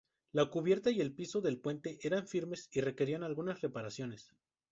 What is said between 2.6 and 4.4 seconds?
y requerían algunas reparaciones.